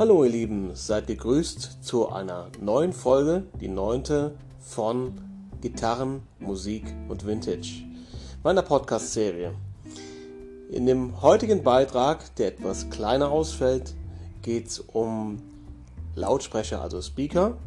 [0.00, 5.12] Hallo ihr Lieben, seid gegrüßt zu einer neuen Folge, die neunte von
[5.60, 7.84] Gitarren, Musik und Vintage,
[8.42, 9.52] meiner Podcast-Serie.
[10.70, 13.94] In dem heutigen Beitrag, der etwas kleiner ausfällt,
[14.40, 15.42] geht es um
[16.14, 17.58] Lautsprecher, also Speaker,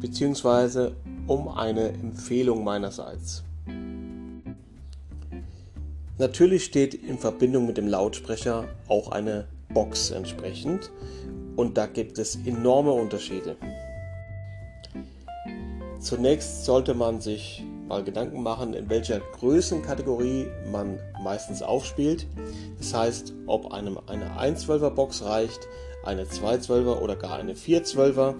[0.00, 0.94] beziehungsweise
[1.26, 3.42] um eine Empfehlung meinerseits.
[6.18, 10.92] Natürlich steht in Verbindung mit dem Lautsprecher auch eine Box entsprechend
[11.60, 13.56] und da gibt es enorme Unterschiede.
[16.00, 22.26] Zunächst sollte man sich mal Gedanken machen, in welcher Größenkategorie man meistens aufspielt.
[22.78, 25.60] Das heißt, ob einem eine 112er Box reicht,
[26.02, 28.34] eine 212er oder gar eine 412er.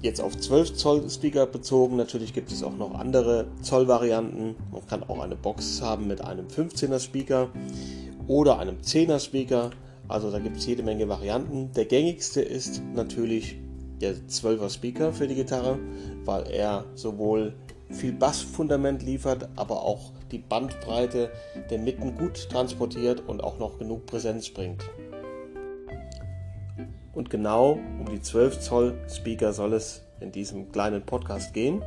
[0.00, 4.54] Jetzt auf 12 Zoll Speaker bezogen, natürlich gibt es auch noch andere Zollvarianten.
[4.70, 7.48] Man kann auch eine Box haben mit einem 15er Speaker
[8.28, 9.70] oder einem 10er Speaker.
[10.10, 11.72] Also da gibt es jede Menge Varianten.
[11.72, 13.56] Der gängigste ist natürlich
[14.00, 15.78] der 12er Speaker für die Gitarre,
[16.24, 17.54] weil er sowohl
[17.90, 21.30] viel Bassfundament liefert, aber auch die Bandbreite
[21.70, 24.84] der Mitten gut transportiert und auch noch genug Präsenz bringt.
[27.12, 31.82] Und genau um die 12 Zoll Speaker soll es in diesem kleinen Podcast gehen.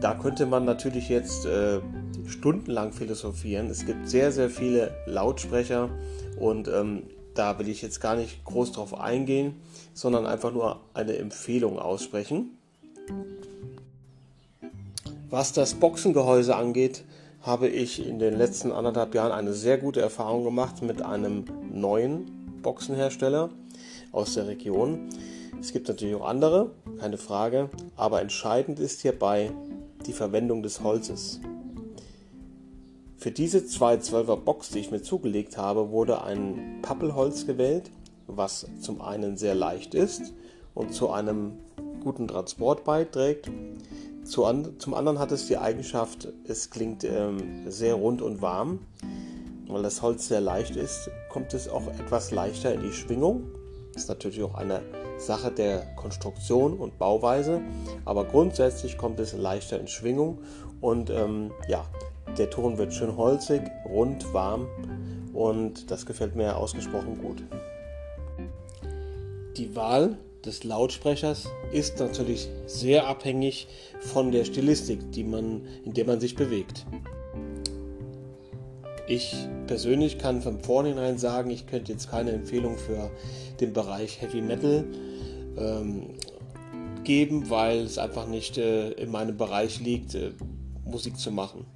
[0.00, 1.80] Da könnte man natürlich jetzt äh,
[2.26, 3.68] stundenlang philosophieren.
[3.70, 5.90] Es gibt sehr, sehr viele Lautsprecher
[6.38, 9.54] und ähm, da will ich jetzt gar nicht groß drauf eingehen,
[9.94, 12.56] sondern einfach nur eine Empfehlung aussprechen.
[15.28, 17.04] Was das Boxengehäuse angeht,
[17.42, 22.60] habe ich in den letzten anderthalb Jahren eine sehr gute Erfahrung gemacht mit einem neuen
[22.62, 23.50] Boxenhersteller
[24.12, 25.08] aus der Region.
[25.60, 29.52] Es gibt natürlich auch andere, keine Frage, aber entscheidend ist hierbei
[30.06, 31.40] die Verwendung des Holzes.
[33.26, 37.90] Für diese 212er Box, die ich mir zugelegt habe, wurde ein Pappelholz gewählt,
[38.28, 40.32] was zum einen sehr leicht ist
[40.74, 41.54] und zu einem
[42.04, 43.50] guten Transport beiträgt.
[44.22, 48.86] zum anderen hat es die Eigenschaft, es klingt ähm, sehr rund und warm.
[49.66, 53.42] Weil das Holz sehr leicht ist, kommt es auch etwas leichter in die Schwingung
[53.96, 54.82] ist natürlich auch eine
[55.16, 57.62] Sache der Konstruktion und Bauweise,
[58.04, 60.38] aber grundsätzlich kommt es leichter in Schwingung
[60.82, 61.86] und ähm, ja,
[62.38, 64.66] der Ton wird schön holzig, rund, warm
[65.32, 67.42] und das gefällt mir ausgesprochen gut.
[69.56, 73.68] Die Wahl des Lautsprechers ist natürlich sehr abhängig
[74.00, 76.86] von der Stilistik, die man, in der man sich bewegt.
[79.08, 79.34] Ich
[79.66, 83.10] persönlich kann von vornherein sagen, ich könnte jetzt keine Empfehlung für
[83.60, 84.84] den Bereich Heavy Metal
[85.56, 86.14] ähm,
[87.04, 90.32] geben, weil es einfach nicht äh, in meinem Bereich liegt, äh,
[90.84, 91.66] Musik zu machen.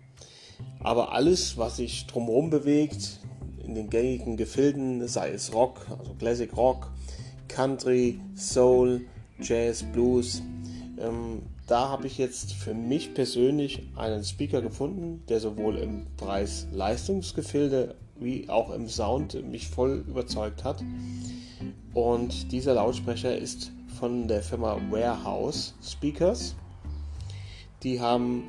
[0.83, 3.21] Aber alles, was sich drumherum bewegt,
[3.65, 6.91] in den gängigen Gefilden, sei es Rock, also Classic Rock,
[7.49, 9.03] Country, Soul,
[9.41, 10.43] Jazz, Blues,
[10.99, 17.95] ähm, da habe ich jetzt für mich persönlich einen Speaker gefunden, der sowohl im Preis-Leistungsgefilde
[18.19, 20.83] wie auch im Sound mich voll überzeugt hat.
[21.95, 26.55] Und dieser Lautsprecher ist von der Firma Warehouse Speakers.
[27.83, 28.45] Die haben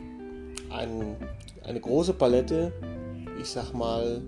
[0.70, 1.16] ein,
[1.64, 2.72] eine große Palette,
[3.40, 4.22] ich sag mal,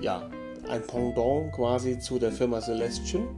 [0.00, 0.28] ja,
[0.68, 3.28] ein Pendant quasi zu der Firma Celestion,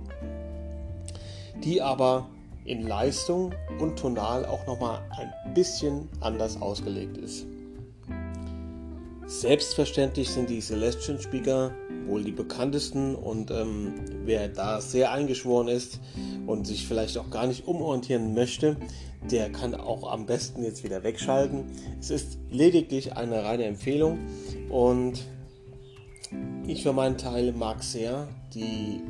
[1.62, 2.28] die aber
[2.64, 7.46] in Leistung und tonal auch nochmal ein bisschen anders ausgelegt ist.
[9.28, 11.74] Selbstverständlich sind die Celestian Speaker
[12.06, 13.92] wohl die bekanntesten und ähm,
[14.24, 16.00] wer da sehr eingeschworen ist
[16.46, 18.78] und sich vielleicht auch gar nicht umorientieren möchte,
[19.30, 21.66] der kann auch am besten jetzt wieder wegschalten.
[22.00, 24.18] Es ist lediglich eine reine Empfehlung
[24.70, 25.20] und
[26.66, 29.02] ich für meinen Teil mag sehr die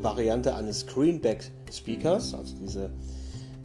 [0.00, 2.90] Variante eines Greenback Speakers, also diese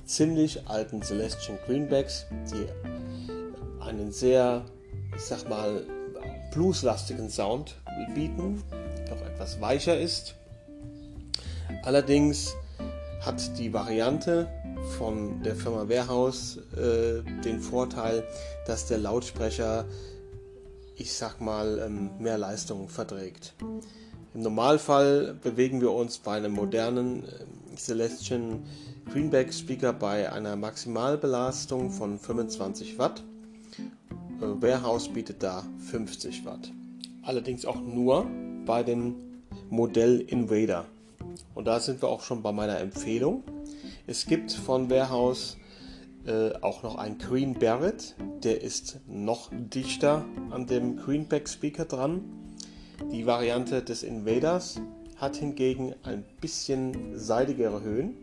[0.04, 4.66] ziemlich alten Celestian Greenbacks, die einen sehr,
[5.16, 5.84] ich sag mal,
[6.52, 7.76] blueslastigen Sound
[8.14, 8.64] bieten,
[9.12, 10.36] auch etwas weicher ist.
[11.84, 12.56] Allerdings
[13.22, 14.48] hat die Variante
[14.98, 18.24] von der Firma Warehouse äh, den Vorteil,
[18.68, 19.86] dass der Lautsprecher,
[20.96, 23.54] ich sag mal, ähm, mehr Leistung verträgt.
[24.34, 28.64] Im Normalfall bewegen wir uns bei einem modernen äh, Celestian
[29.12, 33.24] Greenback Speaker bei einer Maximalbelastung von 25 Watt.
[34.42, 36.72] Äh, Warehouse bietet da 50 Watt.
[37.24, 38.28] Allerdings auch nur
[38.66, 39.16] bei dem
[39.70, 40.86] Modell Invader.
[41.54, 43.44] Und da sind wir auch schon bei meiner Empfehlung.
[44.08, 45.58] Es gibt von Warehouse
[46.26, 52.22] äh, auch noch einen Green Barrett, der ist noch dichter an dem Greenback Speaker dran
[53.12, 54.80] die Variante des Invaders
[55.18, 58.16] hat hingegen ein bisschen seidigere Höhen.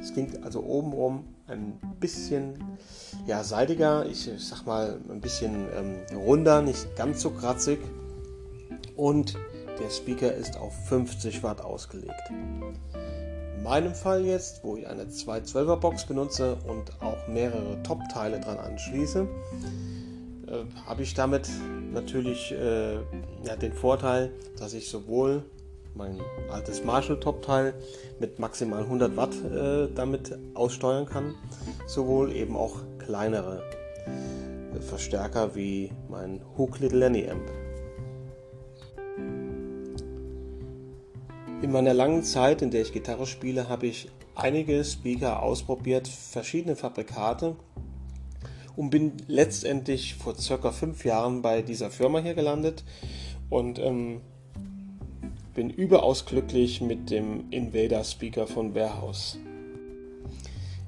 [0.00, 2.78] Es klingt also obenrum ein bisschen
[3.26, 7.78] ja, seidiger, ich, ich sag mal ein bisschen ähm, runder, nicht ganz so kratzig.
[8.96, 9.36] Und
[9.80, 12.30] der Speaker ist auf 50 Watt ausgelegt.
[12.30, 18.58] In meinem Fall jetzt, wo ich eine 212er Box benutze und auch mehrere Top-Teile dran
[18.58, 19.26] anschließe,
[20.46, 21.48] äh, habe ich damit
[21.92, 22.94] natürlich äh,
[23.44, 25.44] ja, den Vorteil, dass ich sowohl
[25.94, 27.74] mein altes Marshall Top-Teil
[28.18, 31.34] mit maximal 100 Watt äh, damit aussteuern kann,
[31.86, 33.62] sowohl eben auch kleinere
[34.74, 37.50] äh, Verstärker wie mein Hook Little Lenny Amp.
[41.62, 46.74] In meiner langen Zeit, in der ich Gitarre spiele, habe ich einige Speaker ausprobiert, verschiedene
[46.74, 47.54] Fabrikate
[48.74, 52.84] und bin letztendlich vor circa fünf Jahren bei dieser Firma hier gelandet
[53.50, 54.22] und ähm,
[55.54, 59.38] bin überaus glücklich mit dem Invader Speaker von Warehouse.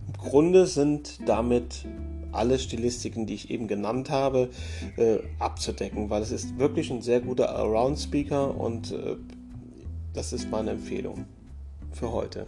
[0.06, 1.84] Im Grunde sind damit
[2.32, 4.50] alle Stilistiken, die ich eben genannt habe,
[4.96, 9.16] äh, abzudecken, weil es ist wirklich ein sehr guter Around Speaker und äh,
[10.14, 11.26] das ist meine Empfehlung
[11.93, 12.46] für heute.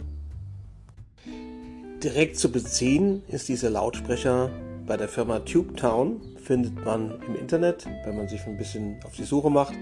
[2.03, 4.51] Direkt zu beziehen ist dieser Lautsprecher
[4.87, 6.21] bei der Firma TubeTown.
[6.41, 9.73] Findet man im Internet, wenn man sich ein bisschen auf die Suche macht.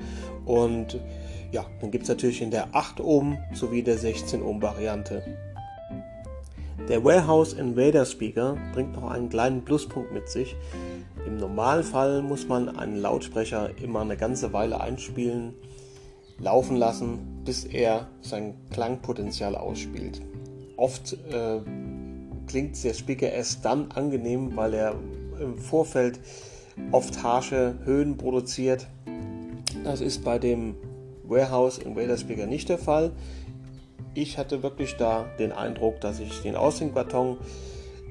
[0.46, 1.00] Und
[1.52, 5.24] ja, dann gibt es natürlich in der 8 Ohm sowie der 16 Ohm Variante.
[6.90, 10.56] Der Warehouse Invader Speaker bringt noch einen kleinen Pluspunkt mit sich.
[11.25, 15.54] Im Normalfall muss man einen Lautsprecher immer eine ganze Weile einspielen,
[16.40, 20.22] laufen lassen, bis er sein Klangpotenzial ausspielt.
[20.78, 21.62] Oft äh,
[22.48, 24.96] klingt der Speaker erst dann angenehm, weil er
[25.40, 26.20] im Vorfeld
[26.92, 28.88] oft harsche Höhen produziert.
[29.84, 30.76] Das ist bei dem
[31.24, 33.12] Warehouse Invader Speaker nicht der Fall.
[34.14, 37.38] Ich hatte wirklich da den Eindruck, dass ich den Aussingkarton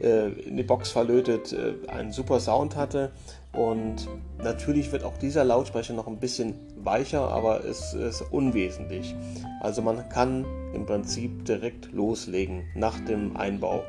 [0.01, 3.13] äh, in die Box verlötet äh, einen super Sound hatte
[3.55, 4.09] und
[4.43, 9.15] natürlich wird auch dieser Lautsprecher noch ein bisschen weicher, aber es ist unwesentlich.
[9.61, 10.45] Also man kann
[10.75, 13.85] im Prinzip direkt loslegen nach dem Einbau.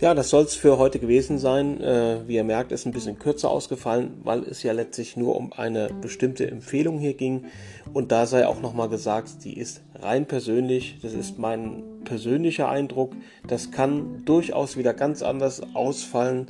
[0.00, 1.78] Ja, das soll es für heute gewesen sein.
[1.82, 5.52] Äh, wie ihr merkt, ist ein bisschen kürzer ausgefallen, weil es ja letztlich nur um
[5.52, 7.44] eine bestimmte Empfehlung hier ging.
[7.92, 10.96] Und da sei auch nochmal gesagt, die ist rein persönlich.
[11.02, 13.12] Das ist mein persönlicher Eindruck.
[13.46, 16.46] Das kann durchaus wieder ganz anders ausfallen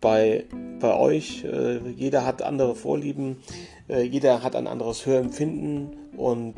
[0.00, 0.46] bei,
[0.80, 1.44] bei euch.
[1.44, 3.36] Äh, jeder hat andere Vorlieben,
[3.90, 6.54] äh, jeder hat ein anderes Hörempfinden und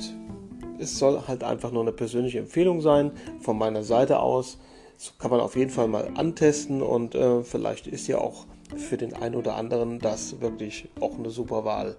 [0.79, 4.59] es soll halt einfach nur eine persönliche Empfehlung sein von meiner Seite aus.
[4.99, 8.47] Das kann man auf jeden Fall mal antesten und äh, vielleicht ist ja auch
[8.77, 11.97] für den einen oder anderen das wirklich auch eine super Wahl.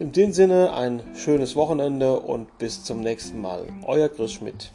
[0.00, 3.66] In dem Sinne ein schönes Wochenende und bis zum nächsten Mal.
[3.86, 4.72] Euer Chris Schmidt.